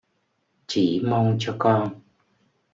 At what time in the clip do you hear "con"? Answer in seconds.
1.59-1.99